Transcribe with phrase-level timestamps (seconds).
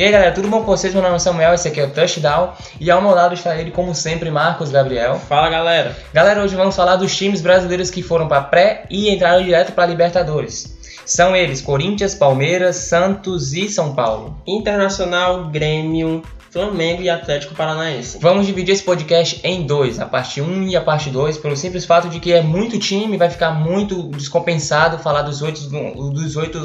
[0.00, 0.94] E aí galera, tudo bom com vocês?
[0.94, 3.70] Meu nome é Samuel, esse aqui é o Touchdown e ao meu lado está ele,
[3.70, 5.16] como sempre, Marcos Gabriel.
[5.18, 5.94] Fala galera!
[6.10, 9.84] Galera, hoje vamos falar dos times brasileiros que foram para pré e entraram direto para
[9.84, 10.74] Libertadores.
[11.04, 14.38] São eles Corinthians, Palmeiras, Santos e São Paulo.
[14.46, 18.18] Internacional, Grêmio, Flamengo e Atlético Paranaense.
[18.20, 21.84] Vamos dividir esse podcast em dois, a parte 1 e a parte 2, pelo simples
[21.84, 25.60] fato de que é muito time, vai ficar muito descompensado falar dos oito,
[26.12, 26.60] dos oito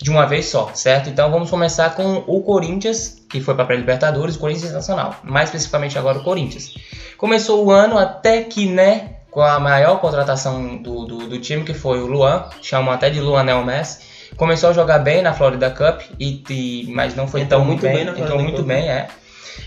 [0.00, 1.10] de uma vez só, certo?
[1.10, 5.48] Então vamos começar com o Corinthians, que foi para a pré-libertadores, o Corinthians Nacional, mais
[5.48, 6.74] especificamente agora o Corinthians.
[7.18, 11.74] Começou o ano até que, né, com a maior contratação do, do, do time, que
[11.74, 14.00] foi o Luan, chamam até de Luanel Messi,
[14.36, 17.82] começou a jogar bem na Florida Cup, e, e mas não foi Entrou tão muito
[17.82, 19.08] bem, bem entrou muito bem, é,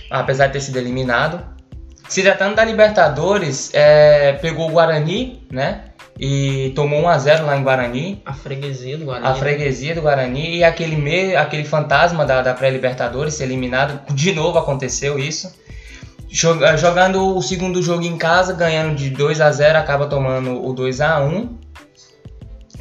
[0.09, 1.41] apesar de ter sido eliminado.
[2.07, 5.85] Se tratando da Libertadores, é, pegou o Guarani, né,
[6.19, 9.27] e tomou 1 a 0 lá em Guarani, A freguesia do Guarani.
[9.27, 14.33] a freguesia do Guarani e aquele, me, aquele fantasma da, da pré-Libertadores ser eliminado, de
[14.33, 15.62] novo aconteceu isso.
[16.33, 20.73] Joga- Jogando o segundo jogo em casa, ganhando de 2 a 0 acaba tomando o
[20.73, 21.57] 2 a 1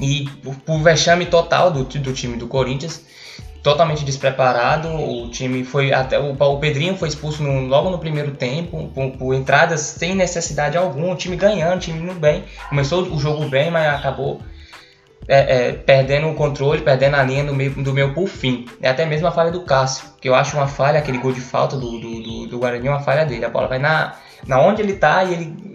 [0.01, 0.25] E
[0.65, 3.05] por, vexame total do, do time do Corinthians,
[3.63, 4.89] totalmente despreparado.
[4.89, 6.19] O time foi até.
[6.19, 10.79] O, o Pedrinho foi expulso no- logo no primeiro tempo, por, por entradas sem necessidade
[10.79, 11.13] alguma.
[11.13, 12.45] O time ganhando, o time indo bem.
[12.71, 14.41] Começou o jogo bem, mas acabou
[15.29, 18.67] é, é, perdendo o controle, perdendo a linha do meio, do meio por fim.
[18.81, 21.41] É até mesmo a falha do Cássio, que eu acho uma falha, aquele gol de
[21.41, 23.45] falta do, do, do, do Guarani, uma falha dele.
[23.45, 24.15] A bola vai na,
[24.47, 25.73] na onde ele tá e ele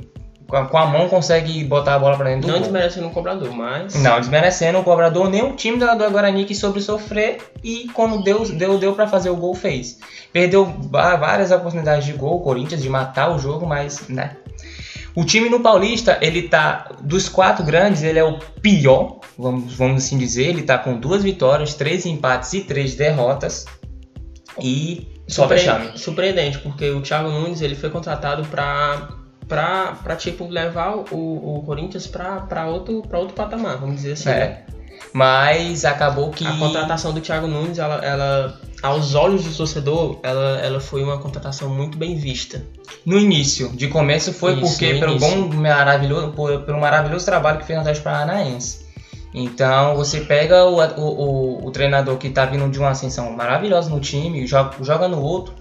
[0.48, 2.64] com a, mão consegue botar a bola pra dentro do Não gol.
[2.64, 3.95] desmerecendo o cobrador, mas.
[3.95, 8.23] Não, desmerecendo o cobrador, nem o time do, do Guarani que soube sofrer e quando
[8.23, 10.00] deu, deu, deu para fazer o gol, fez.
[10.32, 14.38] Perdeu várias oportunidades de gol, o Corinthians, de matar o jogo, mas, né.
[15.18, 20.04] O time no Paulista, ele tá, dos quatro grandes, ele é o pior, vamos, vamos
[20.06, 20.44] assim dizer.
[20.44, 23.66] Ele tá com duas vitórias, três empates e três derrotas.
[24.62, 25.98] E só vexame.
[25.98, 29.10] Surpreendente, porque o Thiago Nunes ele foi contratado pra.
[29.48, 34.11] Pra, pra tipo, levar o, o Corinthians pra, pra, outro, pra outro patamar, vamos dizer
[34.11, 34.30] assim.
[34.30, 34.66] né?
[35.14, 36.46] Mas acabou que.
[36.46, 41.18] A contratação do Thiago Nunes, ela, ela, aos olhos do torcedor, ela, ela foi uma
[41.18, 42.64] contratação muito bem vista.
[43.06, 47.66] No início, de começo foi Isso, porque pelo bom maravilhoso, por- pelo maravilhoso trabalho que
[47.66, 48.86] fez no Atlético Paranaense.
[49.34, 53.90] Então você pega o, o, o, o treinador que tá vindo de uma ascensão maravilhosa
[53.90, 55.54] no time, joga, joga no outro,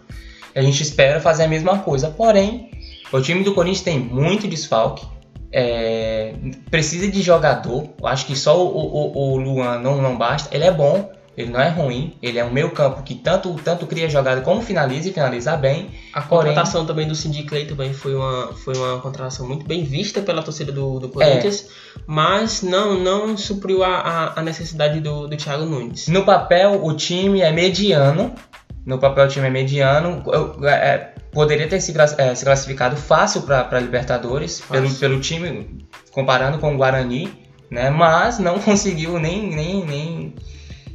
[0.55, 2.09] e a gente espera fazer a mesma coisa.
[2.11, 2.71] Porém,
[3.13, 5.07] o time do Corinthians tem muito desfalque.
[5.59, 6.35] É,
[6.71, 7.89] precisa de jogador.
[7.99, 10.55] Eu acho que só o, o, o Luan não, não basta.
[10.55, 12.13] Ele é bom, ele não é ruim.
[12.23, 15.91] Ele é um meio campo que tanto, tanto cria jogada como finaliza e finaliza bem.
[16.13, 19.83] A Porém- contratação também do Cindy Clay também foi uma, foi uma contratação muito bem
[19.83, 21.01] vista pela torcida do, É.
[21.01, 21.69] do Corinthians,
[22.07, 26.07] mas não, não supriu a, a, a necessidade do, do Thiago Nunes.
[26.09, 28.35] No papel, o time é mediano.
[28.87, 30.23] No papel, time é mediano.
[30.27, 35.01] Eu- é, poderia ter se, é, se classificado fácil para Libertadores, pelo, Fácil.
[35.01, 37.31] pelo time, comparando com o Guarani,
[37.71, 37.91] né?
[37.91, 40.35] mas não conseguiu nem, nem, nem,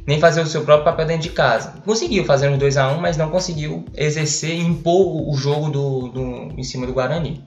[0.06, 1.74] nem fazer o seu próprio papel dentro de casa.
[1.84, 6.48] Conseguiu fazer uns 2x1, mas não conseguiu exercer e impor o- o jogo do, do,
[6.58, 7.44] em cima do Guarani.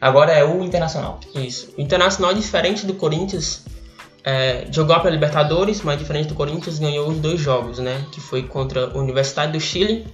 [0.00, 1.18] Agora é o Internacional.
[1.34, 1.74] Isso.
[1.76, 3.64] O Internacional, diferente do Corinthians,
[4.24, 8.06] é, jogou pela Libertadores, mas diferente do Corinthians, ganhou os dois jogos, né?
[8.12, 10.06] Que foi contra a Universidade do Chile.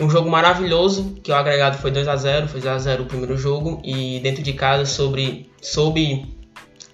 [0.00, 3.80] Um jogo maravilhoso, que o agregado foi 2 a 0 foi 2x0 o primeiro jogo.
[3.84, 6.36] E dentro de casa sobre, soube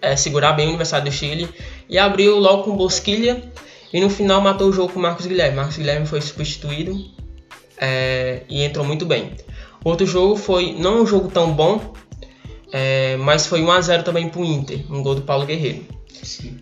[0.01, 1.49] é, segurar bem a Universidade do Chile.
[1.89, 3.43] E abriu logo com Bosquilha.
[3.93, 5.57] E no final matou o jogo com o Marcos Guilherme.
[5.57, 6.97] Marcos Guilherme foi substituído
[7.77, 9.33] é, e entrou muito bem.
[9.85, 11.93] Outro jogo foi, não um jogo tão bom,
[12.73, 15.85] é, mas foi 1x0 também pro Inter, um gol do Paulo Guerreiro.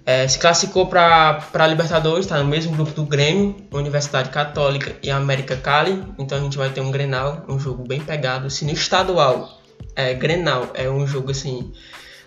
[0.06, 5.10] É, se classificou para a Libertadores, está no mesmo grupo do Grêmio, Universidade Católica e
[5.10, 6.02] América Cali.
[6.18, 8.50] Então a gente vai ter um Grenal, um jogo bem pegado.
[8.50, 9.60] Se no estadual,
[9.94, 11.72] é, Grenal é um jogo assim,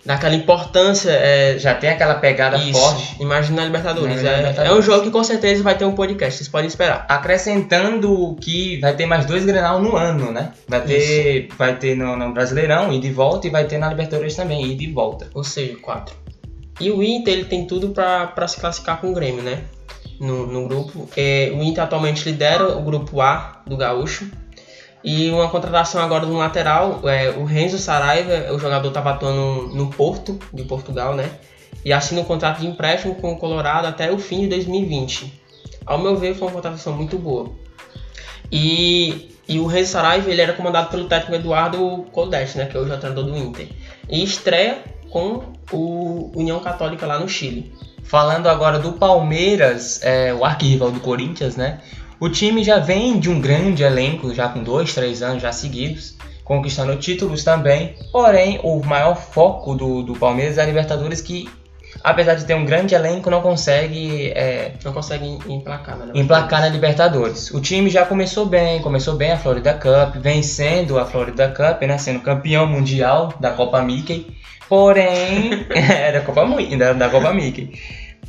[0.06, 1.12] daquela importância.
[1.12, 3.22] É, Já tem aquela pegada isso, forte.
[3.22, 4.24] imagina a Libertadores.
[4.24, 4.72] É, Libertadores.
[4.72, 7.06] é um jogo que com certeza vai ter um podcast, vocês podem esperar.
[7.10, 10.52] Acrescentando que vai ter mais dois Grenal no ano, né?
[10.68, 14.36] Vai ter, vai ter no, no Brasileirão, ida e volta, e vai ter na Libertadores
[14.36, 15.30] também, ida e volta.
[15.34, 16.23] Ou seja, quatro.
[16.80, 19.64] E o Inter ele tem tudo para se classificar com o Grêmio, né?
[20.20, 21.08] No, no grupo.
[21.16, 24.30] É, o Inter atualmente lidera o grupo A do Gaúcho.
[25.04, 29.90] E uma contratação agora do lateral, é, o Renzo Saraiva, o jogador estava atuando no
[29.90, 31.30] Porto, de Portugal, né?
[31.84, 35.42] E assina um contrato de empréstimo com o Colorado até o fim de 2020.
[35.86, 37.52] Ao meu ver, foi uma contratação muito boa.
[38.50, 42.66] E, e o Renzo Saraiva ele era comandado pelo técnico Eduardo Coldeste, né?
[42.66, 43.68] Que é o treinador do Inter.
[44.10, 47.72] E estreia com o União Católica lá no Chile.
[48.04, 51.82] Falando agora do Palmeiras, é, o arquirrival do Corinthians, né?
[52.20, 56.18] O time já vem de um grande elenco, já com dois, três anos já seguidos,
[56.44, 57.96] conquistando títulos também.
[58.12, 61.48] Porém, o maior foco do, do Palmeiras é a Libertadores, que
[62.04, 66.68] apesar de ter um grande elenco, não consegue é, não consegue emplacar na emplacar na
[66.68, 67.50] Libertadores.
[67.52, 71.98] O time já começou bem, começou bem a Florida Cup, vencendo a Florida Cup, né,
[71.98, 74.36] sendo campeão mundial da Copa Mickey.
[74.68, 76.46] Porém, é da Copa
[76.78, 77.80] da, da Copa Mickey.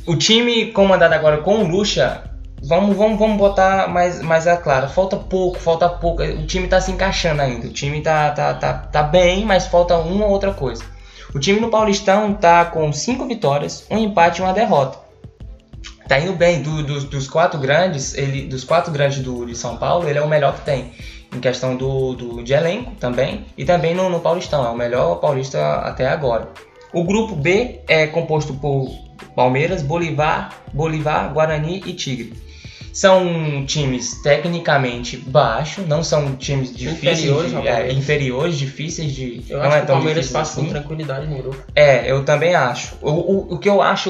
[0.07, 2.23] O time comandado agora com o Lucha,
[2.63, 4.87] vamos, vamos, vamos botar mais, mais a claro.
[4.87, 6.21] Falta pouco, falta pouco.
[6.21, 7.67] O time tá se encaixando ainda.
[7.67, 10.83] O time tá, tá, tá, tá bem, mas falta uma ou outra coisa.
[11.35, 14.97] O time no Paulistão tá com cinco vitórias, um empate e uma derrota.
[16.07, 16.61] Tá indo bem.
[16.61, 20.21] Do, do, dos quatro grandes, ele, dos quatro grandes do, de São Paulo, ele é
[20.21, 20.93] o melhor que tem.
[21.35, 23.45] Em questão do, do, de elenco também.
[23.57, 24.65] E também no, no Paulistão.
[24.65, 26.47] É o melhor paulista até agora.
[26.93, 28.89] O grupo B é composto por
[29.35, 32.44] Palmeiras, Bolivar, Bolivar, Guarani e Tigre.
[32.95, 39.43] São times tecnicamente baixos, não são times difíceis, inferiores, de, é, inferiores difíceis de.
[39.49, 40.67] Eu não acho é que o Palmeiras passa assim.
[40.67, 41.57] com tranquilidade no grupo.
[41.75, 42.95] É, eu também acho.
[43.01, 44.09] O, o, o que eu acho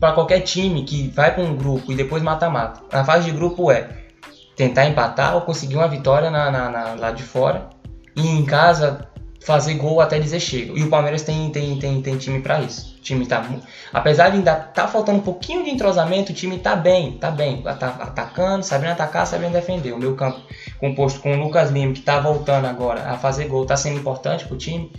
[0.00, 3.70] para qualquer time que vai para um grupo e depois mata-mata, na fase de grupo
[3.70, 3.88] é
[4.56, 7.68] tentar empatar ou conseguir uma vitória na, na, na- lá de fora
[8.16, 9.06] e em casa
[9.46, 10.76] fazer gol até dizer chega.
[10.76, 12.96] E o Palmeiras tem, tem, tem, tem time para isso.
[12.98, 13.48] O time tá,
[13.92, 17.62] apesar de ainda tá faltando um pouquinho de entrosamento, o time tá bem, tá bem,
[17.62, 19.92] tá atacando, sabendo atacar, sabendo defender.
[19.92, 20.40] O meu campo
[20.80, 24.44] composto com o Lucas Lima, que tá voltando agora a fazer gol, tá sendo importante
[24.46, 24.90] pro time.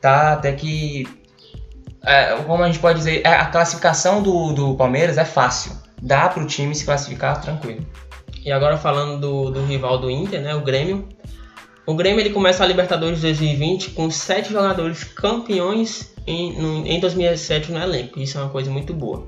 [0.00, 1.06] Tá até que
[2.02, 5.72] é, como a gente pode dizer, é, a classificação do, do Palmeiras é fácil.
[6.00, 7.86] Dá pro time se classificar tranquilo.
[8.42, 11.06] E agora falando do, do rival do Inter, né, o Grêmio.
[11.84, 17.72] O Grêmio ele começa a Libertadores 2020 com sete jogadores campeões em, no, em 2007
[17.72, 18.20] no elenco.
[18.20, 19.26] Isso é uma coisa muito boa.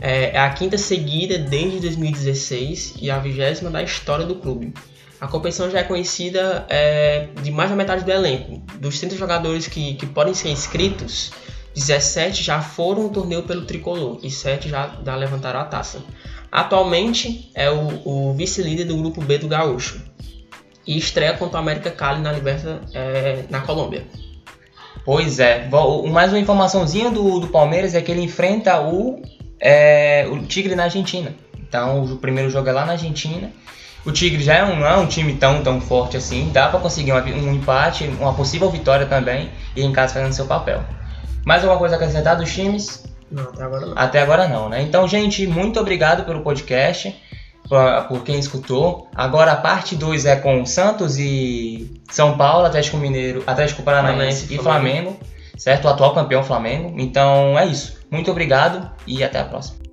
[0.00, 4.74] É, é a quinta seguida desde 2016 e a vigésima da história do clube.
[5.20, 8.60] A competição já é conhecida é, de mais da metade do elenco.
[8.80, 11.30] Dos 30 jogadores que, que podem ser inscritos,
[11.72, 16.02] 17 já foram no torneio pelo tricolor e 7 já, levantaram a taça.
[16.50, 20.02] Atualmente é o, o vice-líder do grupo B do Gaúcho
[20.86, 24.04] e estreia contra o América Cali na Liberta é, na Colômbia.
[25.04, 25.68] Pois é,
[26.10, 29.22] mais uma informaçãozinha do, do Palmeiras é que ele enfrenta o,
[29.60, 31.32] é, o Tigre na Argentina.
[31.58, 33.50] Então o primeiro jogo é lá na Argentina.
[34.04, 36.50] O Tigre já é um, não é um time tão, tão forte assim.
[36.52, 39.50] Dá pra conseguir uma um empate, uma possível vitória também.
[39.74, 40.82] E em casa fazendo seu papel.
[41.44, 43.04] Mais alguma coisa a acrescentar dos times?
[43.30, 43.92] Não, até agora não.
[43.96, 44.82] Até agora não, né?
[44.82, 47.14] Então, gente, muito obrigado pelo podcast,
[47.68, 49.08] por, por quem escutou.
[49.14, 54.54] Agora a parte 2 é com Santos e São Paulo, Atlético Mineiro, Atlético Paranaense Paranaense,
[54.54, 55.16] e Flamengo,
[55.56, 55.86] certo?
[55.86, 56.94] O atual campeão Flamengo.
[56.98, 57.98] Então é isso.
[58.10, 59.85] Muito obrigado e até a próxima.